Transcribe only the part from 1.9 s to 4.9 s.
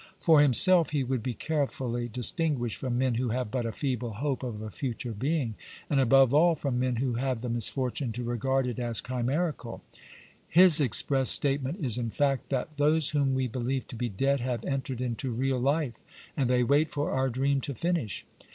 distinguished from men who have but a feeble hope of a